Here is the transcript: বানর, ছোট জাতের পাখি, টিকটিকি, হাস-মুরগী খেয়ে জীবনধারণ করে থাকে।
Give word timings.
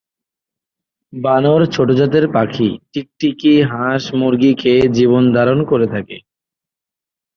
বানর, 1.13 1.61
ছোট 1.71 1.87
জাতের 1.91 2.25
পাখি, 2.31 2.69
টিকটিকি, 2.93 3.53
হাস-মুরগী 3.63 4.51
খেয়ে 4.53 4.83
জীবনধারণ 4.89 5.59
করে 5.65 5.87
থাকে। 5.87 6.17